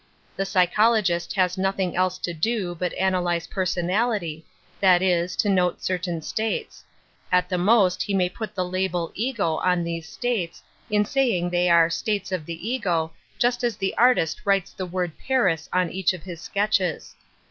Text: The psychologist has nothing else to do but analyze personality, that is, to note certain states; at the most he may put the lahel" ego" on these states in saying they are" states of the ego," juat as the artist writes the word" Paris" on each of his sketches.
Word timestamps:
The 0.35 0.47
psychologist 0.47 1.33
has 1.33 1.59
nothing 1.59 1.95
else 1.95 2.17
to 2.17 2.33
do 2.33 2.73
but 2.73 2.91
analyze 2.93 3.45
personality, 3.45 4.43
that 4.79 4.99
is, 5.03 5.35
to 5.35 5.47
note 5.47 5.83
certain 5.83 6.23
states; 6.23 6.83
at 7.31 7.49
the 7.49 7.59
most 7.59 8.01
he 8.01 8.15
may 8.15 8.27
put 8.27 8.55
the 8.55 8.63
lahel" 8.63 9.11
ego" 9.13 9.57
on 9.63 9.83
these 9.83 10.09
states 10.09 10.63
in 10.89 11.05
saying 11.05 11.51
they 11.51 11.69
are" 11.69 11.87
states 11.91 12.31
of 12.31 12.47
the 12.47 12.67
ego," 12.67 13.13
juat 13.37 13.63
as 13.63 13.77
the 13.77 13.95
artist 13.95 14.41
writes 14.43 14.71
the 14.73 14.87
word" 14.87 15.11
Paris" 15.27 15.69
on 15.71 15.91
each 15.91 16.13
of 16.13 16.23
his 16.23 16.41
sketches. 16.41 17.15